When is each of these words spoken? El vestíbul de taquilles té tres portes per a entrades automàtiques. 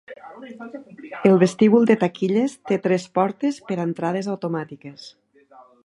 El 1.31 1.35
vestíbul 1.43 1.85
de 1.91 1.97
taquilles 2.05 2.57
té 2.71 2.79
tres 2.87 3.07
portes 3.19 3.61
per 3.69 3.79
a 3.79 3.87
entrades 3.89 4.35
automàtiques. 4.35 5.07